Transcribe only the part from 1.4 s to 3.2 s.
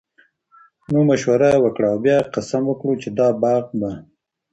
ئي وکړه، او بيا ئي قسم وکړو چې